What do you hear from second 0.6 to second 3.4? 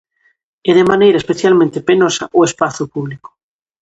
E de maneira especialmente penosa, o espazo público.